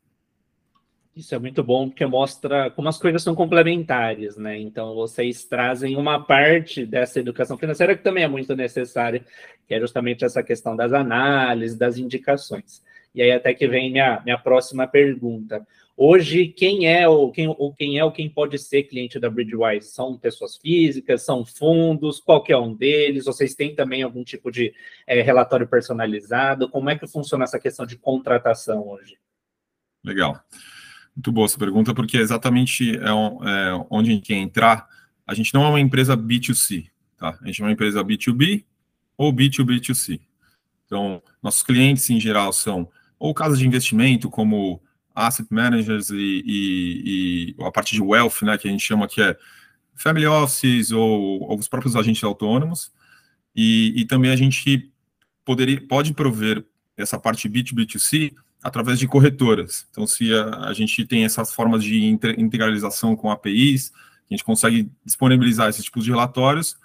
Isso 1.16 1.35
é 1.35 1.38
muito 1.38 1.62
bom 1.62 1.88
porque 1.88 2.04
mostra 2.04 2.71
como 2.71 2.88
as 2.88 2.99
coisas 2.99 3.23
são 3.23 3.35
complementares, 3.35 4.37
né? 4.37 4.59
Então 4.59 4.94
vocês 4.94 5.44
trazem 5.44 5.97
uma 5.97 6.23
parte 6.23 6.85
dessa 6.85 7.21
educação 7.21 7.56
financeira 7.56 7.97
que 7.97 8.04
também 8.04 8.25
é 8.25 8.28
muito 8.28 8.54
necessária, 8.54 9.25
que 9.66 9.75
é 9.75 9.80
justamente 9.80 10.26
essa 10.26 10.42
questão 10.42 10.76
das 10.76 10.92
análises, 10.92 11.76
das 11.76 11.97
indicações. 11.97 12.82
E 13.14 13.23
aí 13.23 13.31
até 13.31 13.52
que 13.52 13.69
vem 13.69 13.90
minha, 13.90 14.21
minha 14.25 14.38
próxima 14.38 14.87
pergunta. 14.87 15.66
Hoje, 15.97 16.49
quem 16.49 16.87
é 16.87 17.07
ou 17.07 17.31
quem, 17.31 17.47
ou 17.47 17.75
quem 17.75 17.99
é 17.99 18.04
ou 18.04 18.11
quem 18.11 18.28
pode 18.28 18.59
ser 18.59 18.85
cliente 18.85 19.21
da 19.21 19.28
Bridgewise? 19.28 19.88
São 19.88 20.19
pessoas 20.19 20.57
físicas, 20.57 21.23
são 21.23 21.45
fundos, 21.45 22.19
qualquer 22.19 22.57
um 22.57 22.75
deles? 22.75 23.26
Vocês 23.26 23.54
têm 23.54 23.75
também 23.75 24.02
algum 24.02 24.25
tipo 24.25 24.50
de 24.50 24.73
é, 25.07 25.21
relatório 25.21 25.69
personalizado? 25.69 26.69
Como 26.69 26.88
é 26.88 26.99
que 26.99 27.07
funciona 27.07 27.45
essa 27.45 27.61
questão 27.61 27.85
de 27.85 27.99
contratação 27.99 28.88
hoje? 28.88 29.19
Legal. 30.02 30.42
Muito 31.14 31.31
boa 31.31 31.45
essa 31.45 31.59
pergunta, 31.59 31.95
porque 31.95 32.16
exatamente 32.16 32.97
é, 32.97 33.02
é, 33.02 33.87
onde 33.90 34.11
a 34.11 34.14
gente 34.14 34.26
quer 34.26 34.37
entrar. 34.37 34.88
A 35.26 35.35
gente 35.35 35.52
não 35.52 35.64
é 35.64 35.69
uma 35.69 35.81
empresa 35.81 36.16
B2C, 36.16 36.90
tá? 37.19 37.38
A 37.40 37.47
gente 37.47 37.61
é 37.61 37.64
uma 37.64 37.73
empresa 37.73 38.02
B2B 38.02 38.64
ou 39.16 39.33
B2B2C. 39.33 40.21
Então, 40.87 41.23
nossos 41.42 41.62
clientes, 41.62 42.09
em 42.11 42.19
geral, 42.19 42.52
são 42.52 42.88
ou 43.23 43.33
casas 43.33 43.61
de 43.61 43.67
investimento, 43.69 44.29
como 44.29 44.83
asset 45.14 45.47
managers 45.49 46.11
e, 46.11 46.43
e, 46.45 47.55
e, 47.57 47.64
a 47.64 47.71
parte 47.71 47.95
de 47.95 48.02
wealth, 48.02 48.43
né, 48.43 48.59
que 48.59 48.67
a 48.67 48.71
gente 48.71 48.85
chama 48.85 49.07
que 49.07 49.23
é 49.23 49.38
family 49.95 50.26
offices 50.26 50.91
ou, 50.91 51.41
ou 51.43 51.57
os 51.57 51.69
próprios 51.69 51.95
agentes 51.95 52.25
autônomos. 52.25 52.91
E, 53.55 53.93
e 53.95 54.05
também 54.07 54.33
a 54.33 54.35
gente 54.35 54.91
poderia, 55.45 55.81
pode 55.87 56.12
prover 56.12 56.64
essa 56.97 57.17
parte 57.17 57.49
B2B2C 57.49 58.35
através 58.61 58.99
de 58.99 59.07
corretoras. 59.07 59.87
Então, 59.93 60.05
se 60.05 60.35
a, 60.35 60.67
a 60.67 60.73
gente 60.73 61.07
tem 61.07 61.25
essas 61.25 61.52
formas 61.52 61.85
de 61.85 62.05
integralização 62.05 63.14
com 63.14 63.31
APIs, 63.31 63.93
a 64.29 64.35
gente 64.35 64.43
consegue 64.43 64.91
disponibilizar 65.05 65.69
esses 65.69 65.85
tipos 65.85 66.02
de 66.05 66.11
relatórios 66.11 66.76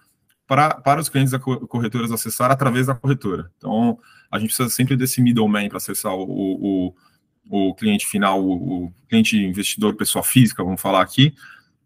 para, 0.48 0.76
para 0.76 1.02
os 1.02 1.10
clientes 1.10 1.32
da 1.32 1.40
corretoras 1.40 2.12
acessar 2.12 2.50
através 2.50 2.88
da 2.88 2.96
corretora. 2.96 3.52
Então, 3.58 4.00
a 4.32 4.40
gente 4.40 4.50
precisa 4.50 4.70
sempre 4.70 4.96
desse 4.96 5.22
middleman 5.22 5.68
para 5.68 5.78
acessar 5.78 6.14
o, 6.14 6.24
o, 6.24 6.96
o, 7.50 7.76
cliente 7.76 8.08
final, 8.08 8.42
o, 8.42 8.86
o, 8.86 8.94
cliente 9.10 9.38
investidor, 9.38 9.96
pessoa 9.96 10.24
física, 10.24 10.64
vamos 10.64 10.82
falar 10.82 11.02
aqui, 11.02 11.34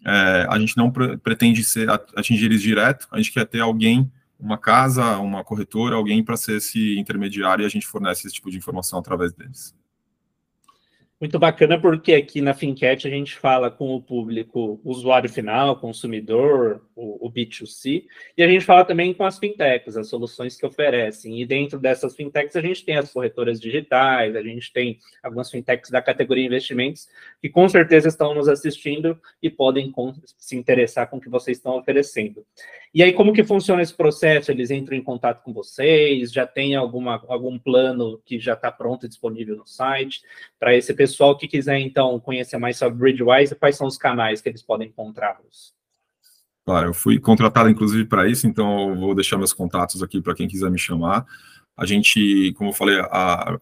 é, 0.05 0.45
a 0.47 0.59
gente 0.59 0.77
não 0.77 0.91
pre 0.91 1.17
pretende 1.17 1.63
ser, 1.63 1.89
atingir 1.89 2.45
eles 2.45 2.61
direto, 2.61 3.07
a 3.11 3.17
gente 3.17 3.31
quer 3.31 3.45
ter 3.45 3.59
alguém, 3.59 4.11
uma 4.39 4.57
casa, 4.57 5.17
uma 5.17 5.43
corretora, 5.43 5.95
alguém 5.95 6.23
para 6.23 6.37
ser 6.37 6.57
esse 6.57 6.97
intermediário 6.97 7.63
e 7.63 7.65
a 7.65 7.69
gente 7.69 7.85
fornece 7.85 8.25
esse 8.25 8.35
tipo 8.35 8.49
de 8.49 8.57
informação 8.57 8.99
através 8.99 9.33
deles. 9.33 9.75
Muito 11.21 11.37
bacana 11.37 11.79
porque 11.79 12.15
aqui 12.15 12.41
na 12.41 12.51
Fincat 12.51 13.07
a 13.07 13.11
gente 13.11 13.37
fala 13.37 13.69
com 13.69 13.93
o 13.93 14.01
público 14.01 14.81
usuário 14.83 15.29
final, 15.29 15.79
consumidor, 15.79 16.81
o, 16.95 17.27
o, 17.27 17.31
B2C, 17.31 18.05
e 18.35 18.41
a 18.41 18.47
gente 18.47 18.65
fala 18.65 18.83
também 18.83 19.13
com 19.13 19.23
as 19.23 19.37
fintechs, 19.37 19.95
as 19.95 20.09
soluções 20.09 20.57
que 20.57 20.65
oferecem. 20.65 21.39
E 21.39 21.45
dentro 21.45 21.77
dessas 21.77 22.15
fintechs 22.15 22.55
a 22.55 22.61
gente 22.61 22.83
tem 22.83 22.97
as 22.97 23.13
corretoras 23.13 23.61
digitais, 23.61 24.35
a 24.35 24.41
gente 24.41 24.73
tem 24.73 24.97
algumas 25.21 25.51
fintechs 25.51 25.91
da 25.91 26.01
categoria 26.01 26.47
investimentos 26.47 27.07
que 27.39 27.49
com 27.49 27.69
certeza 27.69 28.07
estão 28.07 28.33
nos 28.33 28.49
assistindo 28.49 29.15
e 29.43 29.47
podem 29.47 29.93
se 30.39 30.55
interessar 30.55 31.07
com 31.07 31.17
o 31.17 31.21
que 31.21 31.29
vocês 31.29 31.57
estão 31.57 31.77
oferecendo. 31.77 32.43
E 32.93 33.01
aí, 33.03 33.13
como 33.13 33.31
que 33.31 33.43
funciona 33.43 33.81
esse 33.81 33.93
processo? 33.93 34.51
Eles 34.51 34.69
entram 34.69 34.97
em 34.97 35.03
contato 35.03 35.43
com 35.43 35.53
vocês? 35.53 36.31
Já 36.31 36.45
tem 36.45 36.75
alguma, 36.75 37.23
algum 37.27 37.57
plano 37.57 38.21
que 38.25 38.37
já 38.37 38.53
está 38.53 38.69
pronto 38.69 39.07
disponível 39.07 39.55
no 39.55 39.65
site? 39.65 40.21
Para 40.59 40.75
esse 40.75 40.93
pessoal 40.93 41.10
que 41.37 41.47
quiser, 41.47 41.79
então, 41.79 42.19
conhecer 42.19 42.57
mais 42.57 42.77
sobre 42.77 42.97
Bridgewise, 42.97 43.55
quais 43.55 43.75
são 43.75 43.87
os 43.87 43.97
canais 43.97 44.41
que 44.41 44.49
eles 44.49 44.61
podem 44.61 44.87
encontrá-los? 44.87 45.73
Claro, 46.65 46.89
eu 46.89 46.93
fui 46.93 47.19
contratado, 47.19 47.69
inclusive, 47.69 48.05
para 48.05 48.27
isso, 48.27 48.47
então 48.47 48.91
eu 48.91 48.95
vou 48.95 49.15
deixar 49.15 49.37
meus 49.37 49.53
contatos 49.53 50.03
aqui 50.03 50.21
para 50.21 50.35
quem 50.35 50.47
quiser 50.47 50.69
me 50.69 50.77
chamar. 50.77 51.25
A 51.75 51.85
gente, 51.85 52.53
como 52.53 52.69
eu 52.69 52.73
falei, 52.73 52.99
a, 52.99 53.57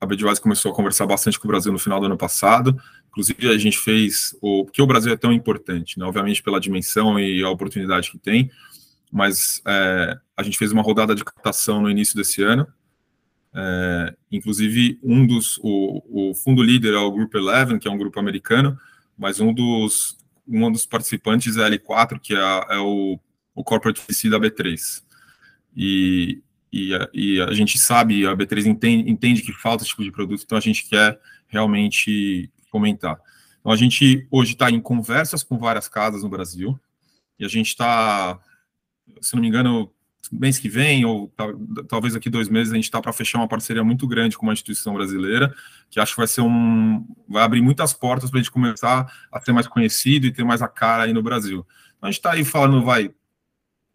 a 0.00 0.06
Bridgewise 0.06 0.40
começou 0.40 0.72
a 0.72 0.74
conversar 0.74 1.06
bastante 1.06 1.38
com 1.38 1.46
o 1.46 1.50
Brasil 1.50 1.72
no 1.72 1.78
final 1.78 2.00
do 2.00 2.06
ano 2.06 2.16
passado. 2.16 2.80
Inclusive, 3.08 3.48
a 3.48 3.58
gente 3.58 3.78
fez 3.78 4.36
o. 4.40 4.64
Porque 4.64 4.80
o 4.80 4.86
Brasil 4.86 5.12
é 5.12 5.16
tão 5.16 5.32
importante, 5.32 5.98
né? 5.98 6.06
Obviamente, 6.06 6.42
pela 6.42 6.60
dimensão 6.60 7.18
e 7.18 7.42
a 7.42 7.50
oportunidade 7.50 8.10
que 8.10 8.18
tem 8.18 8.50
mas 9.10 9.62
é, 9.66 10.18
a 10.36 10.42
gente 10.42 10.58
fez 10.58 10.72
uma 10.72 10.82
rodada 10.82 11.14
de 11.14 11.24
captação 11.24 11.80
no 11.80 11.90
início 11.90 12.14
desse 12.14 12.42
ano. 12.42 12.66
É, 13.54 14.14
inclusive, 14.30 14.98
um 15.02 15.26
dos, 15.26 15.58
o, 15.62 16.30
o, 16.30 16.34
fundo 16.34 16.62
líder 16.62 16.94
é 16.94 16.98
o 16.98 17.10
Group 17.10 17.34
Eleven, 17.34 17.78
que 17.78 17.88
é 17.88 17.90
um 17.90 17.98
grupo 17.98 18.20
americano, 18.20 18.78
mas 19.16 19.40
um 19.40 19.52
dos, 19.52 20.16
um 20.46 20.70
dos 20.70 20.86
participantes 20.86 21.56
é 21.56 21.64
a 21.64 21.70
L4, 21.70 22.20
que 22.20 22.34
é, 22.34 22.38
é 22.70 22.78
o, 22.78 23.18
o 23.54 23.64
Corporate 23.64 24.00
VC 24.00 24.28
da 24.28 24.38
B3. 24.38 25.02
E, 25.76 26.42
e, 26.72 26.94
a, 26.94 27.08
e 27.12 27.40
a 27.40 27.52
gente 27.52 27.78
sabe, 27.78 28.26
a 28.26 28.36
B3 28.36 28.66
entende, 28.66 29.10
entende 29.10 29.42
que 29.42 29.52
falta 29.52 29.82
esse 29.82 29.90
tipo 29.90 30.04
de 30.04 30.12
produto, 30.12 30.42
então 30.44 30.58
a 30.58 30.60
gente 30.60 30.88
quer 30.88 31.18
realmente 31.46 32.50
fomentar. 32.70 33.18
Então, 33.60 33.72
a 33.72 33.76
gente 33.76 34.26
hoje 34.30 34.52
está 34.52 34.70
em 34.70 34.80
conversas 34.80 35.42
com 35.42 35.58
várias 35.58 35.88
casas 35.88 36.22
no 36.22 36.28
Brasil, 36.28 36.78
e 37.38 37.44
a 37.44 37.48
gente 37.48 37.68
está 37.68 38.40
se 39.20 39.34
não 39.34 39.42
me 39.42 39.48
engano, 39.48 39.90
mês 40.30 40.58
que 40.58 40.68
vem, 40.68 41.04
ou 41.04 41.32
talvez 41.88 42.14
aqui 42.14 42.28
dois 42.28 42.48
meses, 42.48 42.72
a 42.72 42.76
gente 42.76 42.84
está 42.84 43.00
para 43.00 43.12
fechar 43.12 43.38
uma 43.38 43.48
parceria 43.48 43.82
muito 43.82 44.06
grande 44.06 44.36
com 44.36 44.46
uma 44.46 44.52
instituição 44.52 44.94
brasileira, 44.94 45.54
que 45.90 45.98
acho 45.98 46.12
que 46.12 46.18
vai 46.18 46.26
ser 46.26 46.42
um. 46.42 47.06
vai 47.28 47.42
abrir 47.42 47.62
muitas 47.62 47.92
portas 47.92 48.30
para 48.30 48.38
a 48.38 48.42
gente 48.42 48.52
começar 48.52 49.10
a 49.32 49.40
ser 49.40 49.52
mais 49.52 49.66
conhecido 49.66 50.26
e 50.26 50.32
ter 50.32 50.44
mais 50.44 50.60
a 50.60 50.68
cara 50.68 51.04
aí 51.04 51.12
no 51.12 51.22
Brasil. 51.22 51.66
Então, 51.96 52.08
a 52.08 52.10
gente 52.10 52.18
está 52.18 52.32
aí 52.32 52.44
falando, 52.44 52.84
vai, 52.84 53.10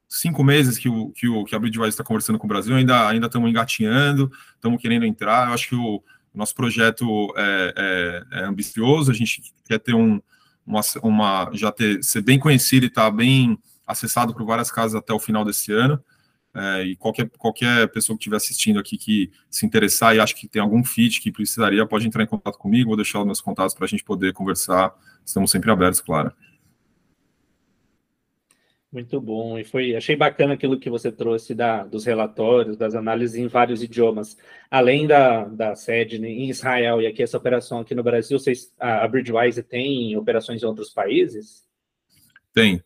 cinco 0.09 0.43
meses 0.43 0.77
que, 0.77 0.89
o, 0.89 1.09
que, 1.09 1.27
o, 1.27 1.43
que 1.43 1.55
a 1.55 1.59
Bridgewise 1.59 1.89
está 1.89 2.03
conversando 2.03 2.37
com 2.37 2.45
o 2.45 2.49
Brasil, 2.49 2.75
ainda 2.75 3.07
ainda 3.07 3.27
estamos 3.27 3.49
engatinhando, 3.49 4.31
estamos 4.55 4.81
querendo 4.81 5.05
entrar. 5.05 5.47
Eu 5.47 5.53
acho 5.53 5.69
que 5.69 5.75
o, 5.75 5.95
o 6.33 6.37
nosso 6.37 6.55
projeto 6.55 7.33
é, 7.35 7.73
é, 8.31 8.39
é, 8.39 8.43
ambicioso, 8.45 9.11
a 9.11 9.13
gente 9.13 9.41
quer 9.65 9.79
ter 9.79 9.93
um, 9.93 10.21
uma, 10.65 10.81
uma 11.01 11.49
já 11.53 11.71
ter, 11.71 12.03
ser 12.03 12.21
bem 12.21 12.39
conhecido 12.39 12.85
e 12.85 12.87
estar 12.87 13.05
tá 13.05 13.11
bem 13.11 13.57
acessado 13.85 14.33
por 14.33 14.45
várias 14.45 14.71
casas 14.71 14.95
até 14.95 15.13
o 15.13 15.19
final 15.19 15.43
desse 15.43 15.71
ano. 15.71 16.03
É, 16.55 16.83
e 16.83 16.95
qualquer, 16.95 17.29
qualquer 17.31 17.87
pessoa 17.89 18.15
que 18.15 18.21
estiver 18.21 18.37
assistindo 18.37 18.79
aqui 18.79 18.95
que 18.95 19.31
se 19.49 19.65
interessar 19.65 20.15
e 20.15 20.19
acha 20.19 20.35
que 20.35 20.47
tem 20.47 20.61
algum 20.61 20.83
fit 20.83 21.19
que 21.19 21.31
precisaria, 21.31 21.85
pode 21.85 22.07
entrar 22.07 22.23
em 22.23 22.27
contato 22.27 22.59
comigo, 22.59 22.89
vou 22.89 22.95
deixar 22.95 23.19
os 23.19 23.25
meus 23.25 23.41
contatos 23.41 23.73
para 23.73 23.85
a 23.85 23.87
gente 23.87 24.03
poder 24.03 24.33
conversar. 24.33 24.93
Estamos 25.25 25.49
sempre 25.49 25.71
abertos, 25.71 25.99
claro. 25.99 26.31
Muito 28.91 29.19
bom, 29.19 29.57
e 29.57 29.63
foi, 29.63 29.95
achei 29.95 30.15
bacana 30.15 30.53
aquilo 30.53 30.79
que 30.79 30.87
você 30.87 31.11
trouxe 31.11 31.55
da, 31.55 31.83
dos 31.83 32.05
relatórios, 32.05 32.77
das 32.77 32.93
análises 32.93 33.35
em 33.35 33.47
vários 33.47 33.81
idiomas. 33.81 34.37
Além 34.69 35.07
da, 35.07 35.45
da 35.45 35.75
sede 35.75 36.23
em 36.23 36.47
Israel 36.47 37.01
e 37.01 37.07
aqui 37.07 37.23
essa 37.23 37.35
operação 37.35 37.79
aqui 37.79 37.95
no 37.95 38.03
Brasil, 38.03 38.37
vocês, 38.37 38.71
a, 38.79 39.03
a 39.03 39.07
Bridgewise 39.07 39.63
tem 39.63 40.15
operações 40.15 40.61
em 40.61 40.67
outros 40.67 40.91
países? 40.91 41.63
Tem 42.53 42.83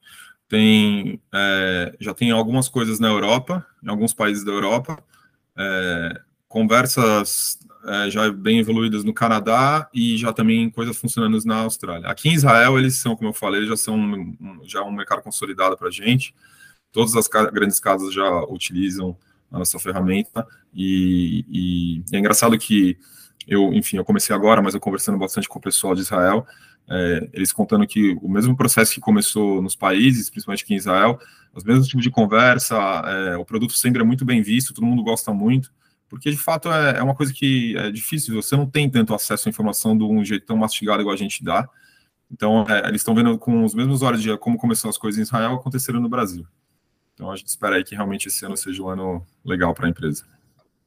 tem 0.48 1.22
é, 1.34 1.96
já 2.00 2.14
tem 2.14 2.32
algumas 2.32 2.70
coisas 2.70 3.00
na 3.00 3.08
Europa, 3.08 3.66
em 3.84 3.90
alguns 3.90 4.14
países 4.14 4.44
da 4.44 4.52
Europa, 4.52 5.04
é, 5.58 6.22
conversas 6.48 7.60
é, 7.86 8.10
já 8.10 8.32
bem 8.32 8.60
evoluídas 8.60 9.04
no 9.04 9.14
Canadá 9.14 9.90
e 9.94 10.18
já 10.18 10.32
também 10.34 10.70
coisas 10.70 10.98
funcionando 10.98 11.38
na 11.46 11.62
Austrália. 11.62 12.08
Aqui 12.08 12.30
em 12.30 12.34
Israel 12.34 12.78
eles 12.78 12.96
são, 12.96 13.16
como 13.16 13.30
eu 13.30 13.34
falei, 13.34 13.66
já 13.66 13.78
são 13.78 13.98
já 14.64 14.84
um 14.84 14.92
mercado 14.92 15.22
consolidado 15.22 15.78
para 15.78 15.88
a 15.88 15.92
gente. 15.92 16.34
Todas 16.92 17.16
as 17.16 17.28
grandes 17.28 17.80
casas 17.80 18.14
já 18.14 18.44
utilizam 18.46 19.18
a 19.52 19.60
nossa 19.60 19.80
ferramenta 19.80 20.48
e, 20.74 21.46
e, 21.50 22.04
e 22.12 22.16
é 22.16 22.20
engraçado 22.20 22.58
que 22.58 22.98
eu, 23.48 23.74
enfim, 23.74 23.98
eu 23.98 24.04
comecei 24.04 24.36
agora, 24.36 24.62
mas 24.62 24.74
eu 24.74 24.80
conversando 24.80 25.18
bastante 25.18 25.48
com 25.48 25.58
o 25.58 25.62
pessoal 25.62 25.96
de 25.96 26.02
Israel, 26.02 26.46
é, 26.90 27.30
eles 27.34 27.52
contando 27.52 27.86
que 27.86 28.18
o 28.22 28.30
mesmo 28.30 28.56
processo 28.56 28.94
que 28.94 29.02
começou 29.02 29.62
nos 29.62 29.76
países, 29.76 30.30
principalmente 30.30 30.64
aqui 30.64 30.74
em 30.74 30.78
Israel, 30.78 31.20
os 31.54 31.64
mesmos 31.64 31.88
tipos 31.88 32.04
de 32.04 32.10
conversa, 32.10 32.76
é, 32.78 33.38
o 33.38 33.44
produto 33.44 33.74
sempre 33.74 34.02
é 34.02 34.06
muito 34.06 34.24
bem 34.24 34.42
visto, 34.42 34.74
todo 34.74 34.86
mundo 34.86 35.04
gosta 35.04 35.34
muito, 35.34 35.72
porque 36.08 36.30
de 36.30 36.38
fato 36.38 36.72
é, 36.72 37.00
é, 37.00 37.04
uma 37.04 37.16
coisa 37.16 37.34
que 37.34 37.76
é 37.78 37.92
difícil, 37.92 38.42
você 38.42 38.56
não 38.56 38.66
tem 38.66 38.90
tanto 38.90 39.14
acesso 39.14 39.48
à 39.48 39.50
informação 39.50 39.98
de 39.98 40.04
um 40.04 40.24
jeito 40.24 40.46
tão 40.46 40.56
mastigado 40.56 41.02
igual 41.02 41.14
a 41.14 41.18
gente 41.18 41.44
dá. 41.44 41.68
Então, 42.32 42.66
é, 42.70 42.88
eles 42.88 43.02
estão 43.02 43.16
vendo 43.16 43.38
com 43.38 43.64
os 43.64 43.74
mesmos 43.74 44.02
olhos 44.02 44.22
de 44.22 44.36
como 44.38 44.58
começaram 44.58 44.90
as 44.90 44.98
coisas 44.98 45.20
em 45.20 45.24
Israel 45.24 45.56
aconteceram 45.56 46.00
no 46.00 46.10
Brasil. 46.10 46.46
Então, 47.14 47.32
a 47.32 47.36
gente 47.36 47.48
espera 47.48 47.78
aí 47.78 47.84
que 47.84 47.96
realmente 47.96 48.28
esse 48.28 48.46
ano 48.46 48.56
seja 48.56 48.82
um 48.84 48.90
ano 48.90 49.26
legal 49.44 49.74
para 49.74 49.88
a 49.88 49.90
empresa. 49.90 50.26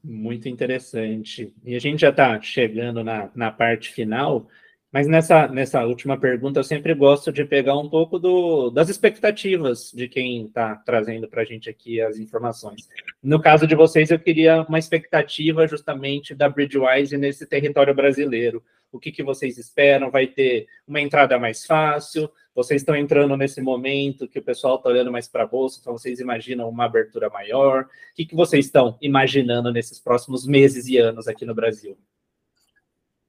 Muito 0.02 0.48
interessante. 0.48 1.52
E 1.64 1.74
a 1.74 1.78
gente 1.78 2.00
já 2.00 2.10
está 2.10 2.40
chegando 2.40 3.02
na, 3.02 3.28
na 3.34 3.50
parte 3.50 3.92
final. 3.92 4.46
Mas 4.92 5.06
nessa, 5.06 5.46
nessa 5.46 5.84
última 5.84 6.18
pergunta, 6.18 6.58
eu 6.58 6.64
sempre 6.64 6.94
gosto 6.94 7.30
de 7.30 7.44
pegar 7.44 7.78
um 7.78 7.88
pouco 7.88 8.18
do, 8.18 8.70
das 8.70 8.88
expectativas 8.88 9.92
de 9.94 10.08
quem 10.08 10.46
está 10.46 10.74
trazendo 10.74 11.28
para 11.28 11.42
a 11.42 11.44
gente 11.44 11.70
aqui 11.70 12.00
as 12.00 12.18
informações. 12.18 12.88
No 13.22 13.40
caso 13.40 13.68
de 13.68 13.76
vocês, 13.76 14.10
eu 14.10 14.18
queria 14.18 14.62
uma 14.62 14.80
expectativa 14.80 15.64
justamente 15.68 16.34
da 16.34 16.48
Bridgewise 16.48 17.16
nesse 17.16 17.46
território 17.46 17.94
brasileiro. 17.94 18.64
O 18.90 18.98
que, 18.98 19.12
que 19.12 19.22
vocês 19.22 19.56
esperam? 19.58 20.10
Vai 20.10 20.26
ter 20.26 20.66
uma 20.88 21.00
entrada 21.00 21.38
mais 21.38 21.64
fácil? 21.64 22.28
Vocês 22.52 22.82
estão 22.82 22.96
entrando 22.96 23.36
nesse 23.36 23.60
momento 23.60 24.26
que 24.26 24.40
o 24.40 24.42
pessoal 24.42 24.74
está 24.74 24.88
olhando 24.88 25.12
mais 25.12 25.28
para 25.28 25.44
a 25.44 25.46
bolsa, 25.46 25.78
então 25.80 25.96
vocês 25.96 26.18
imaginam 26.18 26.68
uma 26.68 26.86
abertura 26.86 27.30
maior? 27.30 27.84
O 27.84 27.88
que, 28.16 28.26
que 28.26 28.34
vocês 28.34 28.66
estão 28.66 28.98
imaginando 29.00 29.72
nesses 29.72 30.00
próximos 30.00 30.44
meses 30.44 30.88
e 30.88 30.98
anos 30.98 31.28
aqui 31.28 31.44
no 31.44 31.54
Brasil? 31.54 31.96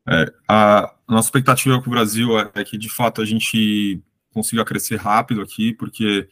É, 0.08 0.34
a 0.48 0.93
nossa 1.08 1.27
expectativa 1.27 1.79
para 1.79 1.88
o 1.88 1.91
Brasil 1.91 2.39
é, 2.39 2.50
é, 2.55 2.63
que, 2.63 2.77
de 2.77 2.89
fato, 2.89 3.22
a 3.22 3.25
gente 3.25 4.01
consiga 4.34 4.65
crescer 4.65 4.96
rápido 4.96 5.41
aqui, 5.41 5.74
porque 5.74 6.27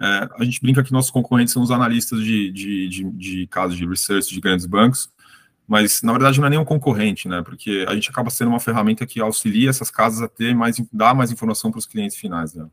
é, 0.00 0.28
a 0.38 0.44
gente 0.44 0.60
brinca 0.60 0.82
que 0.82 0.92
nossos 0.92 1.10
concorrentes 1.10 1.52
são 1.52 1.62
os 1.62 1.70
analistas 1.70 2.20
de, 2.22 2.50
de, 2.50 2.88
de, 2.88 3.10
de 3.10 3.46
casos 3.46 3.76
de 3.76 3.86
research 3.86 4.32
de 4.32 4.40
grandes 4.40 4.66
bancos, 4.66 5.10
mas, 5.66 6.02
na 6.02 6.12
verdade, 6.12 6.38
não 6.38 6.46
é 6.46 6.50
nenhum 6.50 6.64
concorrente, 6.64 7.28
né? 7.28 7.40
Porque 7.42 7.86
a 7.88 7.94
gente 7.94 8.10
acaba 8.10 8.28
sendo 8.30 8.48
uma 8.48 8.60
ferramenta 8.60 9.06
que 9.06 9.20
auxilia 9.20 9.70
essas 9.70 9.90
casas 9.90 10.20
a 10.20 10.28
ter 10.28 10.54
mais, 10.54 10.76
dar 10.92 11.14
mais 11.14 11.30
informação 11.30 11.70
para 11.70 11.78
os 11.78 11.86
clientes 11.86 12.16
finais, 12.16 12.52
né? 12.54 12.66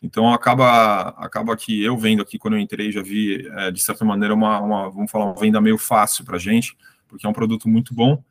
Então, 0.00 0.32
acaba, 0.32 1.08
acaba 1.18 1.56
que 1.56 1.82
eu 1.82 1.98
vendo 1.98 2.22
aqui, 2.22 2.38
quando 2.38 2.54
eu 2.54 2.60
entrei, 2.60 2.92
já 2.92 3.02
vi, 3.02 3.46
é, 3.56 3.70
de 3.70 3.82
certa 3.82 4.04
maneira, 4.04 4.32
uma, 4.32 4.60
uma, 4.60 4.88
vamos 4.88 5.10
falar, 5.10 5.24
uma 5.26 5.34
venda 5.34 5.60
meio 5.60 5.76
fácil 5.76 6.24
para 6.24 6.36
a 6.36 6.38
gente, 6.38 6.76
porque 7.08 7.26
é 7.26 7.28
um 7.28 7.32
produto 7.32 7.68
muito 7.68 7.92
bom, 7.92 8.22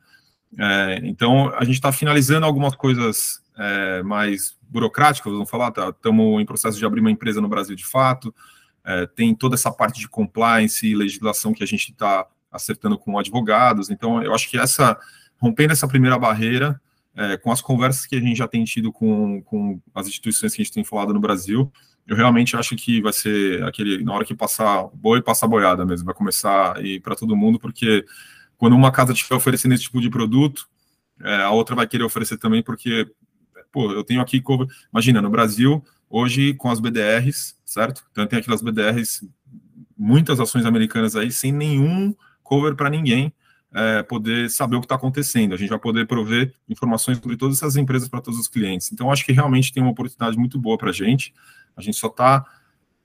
é, 0.56 1.00
então, 1.02 1.52
a 1.54 1.64
gente 1.64 1.74
está 1.74 1.92
finalizando 1.92 2.46
algumas 2.46 2.74
coisas 2.74 3.42
é, 3.56 4.02
mais 4.02 4.56
burocráticas, 4.62 5.32
vamos 5.32 5.50
falar, 5.50 5.68
estamos 5.68 6.36
tá, 6.36 6.42
em 6.42 6.46
processo 6.46 6.78
de 6.78 6.86
abrir 6.86 7.00
uma 7.00 7.10
empresa 7.10 7.40
no 7.40 7.48
Brasil 7.48 7.74
de 7.74 7.84
fato, 7.84 8.34
é, 8.84 9.06
tem 9.06 9.34
toda 9.34 9.54
essa 9.54 9.70
parte 9.70 9.98
de 10.00 10.08
compliance 10.08 10.86
e 10.86 10.94
legislação 10.94 11.52
que 11.52 11.62
a 11.62 11.66
gente 11.66 11.90
está 11.90 12.26
acertando 12.50 12.96
com 12.96 13.18
advogados, 13.18 13.90
então 13.90 14.22
eu 14.22 14.34
acho 14.34 14.48
que 14.48 14.58
essa, 14.58 14.98
rompendo 15.38 15.72
essa 15.72 15.88
primeira 15.88 16.18
barreira, 16.18 16.80
é, 17.14 17.36
com 17.36 17.50
as 17.50 17.60
conversas 17.60 18.06
que 18.06 18.14
a 18.14 18.20
gente 18.20 18.36
já 18.36 18.46
tem 18.46 18.64
tido 18.64 18.92
com, 18.92 19.42
com 19.42 19.80
as 19.94 20.06
instituições 20.06 20.54
que 20.54 20.62
a 20.62 20.64
gente 20.64 20.74
tem 20.74 20.84
falado 20.84 21.12
no 21.12 21.20
Brasil, 21.20 21.70
eu 22.06 22.16
realmente 22.16 22.56
acho 22.56 22.74
que 22.74 23.02
vai 23.02 23.12
ser 23.12 23.62
aquele, 23.64 24.02
na 24.02 24.14
hora 24.14 24.24
que 24.24 24.34
passar 24.34 24.84
boi, 24.94 25.20
passar 25.20 25.46
boiada 25.46 25.84
mesmo, 25.84 26.06
vai 26.06 26.14
começar 26.14 26.78
a 26.78 26.80
ir 26.80 27.00
para 27.00 27.14
todo 27.14 27.36
mundo, 27.36 27.58
porque 27.58 28.04
quando 28.58 28.74
uma 28.74 28.92
casa 28.92 29.12
estiver 29.12 29.36
oferecendo 29.36 29.74
esse 29.74 29.84
tipo 29.84 30.00
de 30.00 30.10
produto, 30.10 30.68
é, 31.20 31.36
a 31.42 31.50
outra 31.50 31.74
vai 31.74 31.86
querer 31.86 32.04
oferecer 32.04 32.36
também, 32.36 32.62
porque, 32.62 33.10
pô, 33.72 33.92
eu 33.92 34.04
tenho 34.04 34.20
aqui, 34.20 34.42
imagina, 34.92 35.22
no 35.22 35.30
Brasil, 35.30 35.82
hoje 36.10 36.52
com 36.54 36.70
as 36.70 36.80
BDRs, 36.80 37.56
certo? 37.64 38.04
Então 38.10 38.26
tem 38.26 38.38
aquelas 38.38 38.60
BDRs, 38.60 39.26
muitas 39.96 40.40
ações 40.40 40.66
americanas 40.66 41.16
aí, 41.16 41.32
sem 41.32 41.52
nenhum 41.52 42.14
cover 42.42 42.74
para 42.74 42.90
ninguém 42.90 43.32
é, 43.72 44.02
poder 44.02 44.50
saber 44.50 44.76
o 44.76 44.80
que 44.80 44.86
está 44.86 44.94
acontecendo. 44.94 45.54
A 45.54 45.56
gente 45.56 45.68
vai 45.68 45.78
poder 45.78 46.06
prover 46.06 46.54
informações 46.68 47.18
sobre 47.18 47.36
todas 47.36 47.58
essas 47.58 47.76
empresas 47.76 48.08
para 48.08 48.20
todos 48.20 48.40
os 48.40 48.48
clientes. 48.48 48.90
Então, 48.92 49.10
acho 49.12 49.24
que 49.24 49.32
realmente 49.32 49.72
tem 49.72 49.82
uma 49.82 49.92
oportunidade 49.92 50.36
muito 50.36 50.58
boa 50.58 50.78
para 50.78 50.90
a 50.90 50.92
gente. 50.92 51.34
A 51.76 51.82
gente 51.82 51.96
só 51.96 52.08
está 52.08 52.44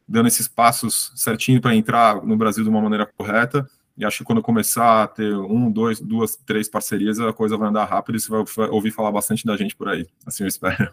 dando 0.08 0.28
esses 0.28 0.48
passos 0.48 1.12
certinho 1.16 1.62
para 1.62 1.76
entrar 1.76 2.24
no 2.24 2.38
Brasil 2.38 2.64
de 2.64 2.70
uma 2.70 2.82
maneira 2.82 3.06
correta. 3.06 3.70
E 3.98 4.04
acho 4.04 4.20
que 4.20 4.24
quando 4.24 4.42
começar 4.42 5.04
a 5.04 5.08
ter 5.08 5.36
um, 5.36 5.72
dois, 5.72 6.00
duas, 6.00 6.36
três 6.36 6.68
parcerias, 6.68 7.20
a 7.20 7.32
coisa 7.32 7.56
vai 7.56 7.70
andar 7.70 7.86
rápido 7.86 8.16
e 8.16 8.20
você 8.20 8.30
vai 8.30 8.70
ouvir 8.70 8.92
falar 8.92 9.12
bastante 9.12 9.46
da 9.46 9.56
gente 9.56 9.76
por 9.76 9.88
aí. 9.88 10.08
Assim 10.26 10.44
eu 10.44 10.48
espero. 10.48 10.92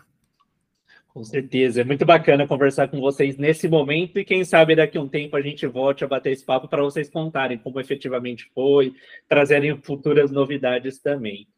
Com 1.12 1.24
certeza, 1.24 1.80
é 1.80 1.84
muito 1.84 2.06
bacana 2.06 2.46
conversar 2.46 2.86
com 2.86 3.00
vocês 3.00 3.36
nesse 3.36 3.66
momento 3.66 4.18
e 4.18 4.24
quem 4.24 4.44
sabe 4.44 4.76
daqui 4.76 4.96
a 4.96 5.00
um 5.00 5.08
tempo 5.08 5.36
a 5.36 5.42
gente 5.42 5.66
volte 5.66 6.04
a 6.04 6.06
bater 6.06 6.30
esse 6.30 6.44
papo 6.44 6.68
para 6.68 6.82
vocês 6.82 7.10
contarem 7.10 7.58
como 7.58 7.80
efetivamente 7.80 8.48
foi, 8.54 8.94
trazerem 9.28 9.76
futuras 9.82 10.30
novidades 10.30 11.00
também. 11.00 11.48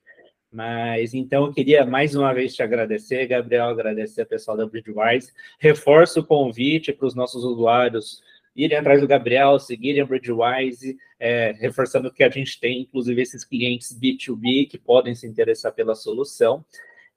Mas 0.50 1.12
então 1.12 1.46
eu 1.46 1.52
queria 1.52 1.84
mais 1.84 2.14
uma 2.14 2.32
vez 2.32 2.54
te 2.54 2.62
agradecer, 2.62 3.26
Gabriel, 3.26 3.68
agradecer 3.68 4.22
ao 4.22 4.26
pessoal 4.26 4.56
da 4.56 4.66
Bridgewise. 4.66 5.32
Reforço 5.58 6.20
o 6.20 6.24
convite 6.24 6.92
para 6.92 7.06
os 7.06 7.14
nossos 7.14 7.44
usuários 7.44 8.22
irem 8.54 8.78
atrás 8.78 9.00
do 9.00 9.06
Gabriel, 9.06 9.58
seguirem 9.58 10.02
a 10.02 10.06
Bridgewise, 10.06 10.96
é, 11.18 11.54
reforçando 11.58 12.12
que 12.12 12.22
a 12.22 12.30
gente 12.30 12.58
tem, 12.58 12.82
inclusive, 12.82 13.20
esses 13.20 13.44
clientes 13.44 13.98
B2B 13.98 14.68
que 14.68 14.78
podem 14.78 15.14
se 15.14 15.26
interessar 15.26 15.72
pela 15.72 15.94
solução. 15.94 16.64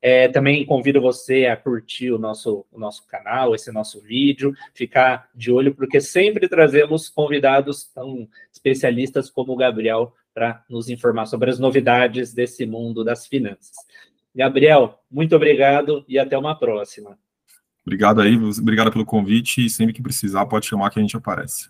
É, 0.02 0.28
também 0.28 0.66
convido 0.66 1.02
você 1.02 1.48
a 1.48 1.58
curtir 1.58 2.12
o 2.12 2.20
nosso, 2.20 2.66
o 2.72 2.80
nosso 2.80 3.08
canal, 3.08 3.56
esse 3.56 3.72
nosso 3.72 4.00
vídeo, 4.02 4.54
ficar 4.74 5.30
de 5.34 5.52
olho, 5.52 5.74
porque 5.74 6.00
sempre 6.00 6.48
trazemos 6.48 7.10
convidados 7.10 7.86
tão 7.86 8.28
especialistas 8.54 9.30
como 9.30 9.54
o 9.54 9.58
Gabriel 9.58 10.14
para 10.34 10.64
nos 10.70 10.90
informar 10.90 11.26
sobre 11.26 11.50
as 11.50 11.58
novidades 11.58 12.34
desse 12.34 12.66
mundo 12.66 13.04
das 13.04 13.26
finanças. 13.26 13.78
Gabriel, 14.36 15.00
muito 15.10 15.36
obrigado 15.36 16.06
e 16.08 16.20
até 16.20 16.38
uma 16.38 16.54
próxima. 16.54 17.18
Obrigado 17.86 18.22
aí, 18.22 18.36
obrigado 18.36 18.92
pelo 18.92 19.06
convite 19.06 19.64
e 19.64 19.70
sempre 19.70 19.94
que 19.94 20.02
precisar 20.02 20.46
pode 20.48 20.66
chamar 20.66 20.90
que 20.90 21.00
a 21.00 21.02
gente 21.02 21.16
aparece. 21.16 21.70